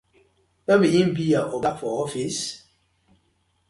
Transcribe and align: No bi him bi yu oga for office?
No 0.69 0.73
bi 0.81 0.87
him 0.93 1.09
bi 1.15 1.25
yu 1.33 1.41
oga 1.55 1.71
for 1.79 1.93
office? 2.03 2.41